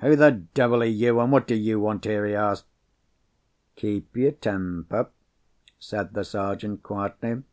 [0.00, 1.20] "Who the devil are you?
[1.20, 2.64] and what do you want here?" he asked.
[3.76, 5.10] "Keep your temper,"
[5.78, 7.44] said the Sergeant, quietly.